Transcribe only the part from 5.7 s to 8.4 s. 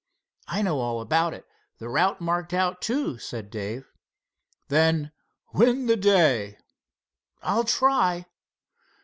the day!" "I'll try."